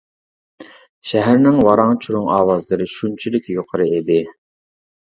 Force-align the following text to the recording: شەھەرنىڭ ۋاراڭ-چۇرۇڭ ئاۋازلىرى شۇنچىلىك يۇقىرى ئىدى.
شەھەرنىڭ 1.09 1.59
ۋاراڭ-چۇرۇڭ 1.67 2.27
ئاۋازلىرى 2.39 2.89
شۇنچىلىك 2.99 3.53
يۇقىرى 3.59 3.91
ئىدى. 3.97 4.23